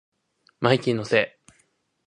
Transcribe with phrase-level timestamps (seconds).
[0.61, 1.51] マイキーのせい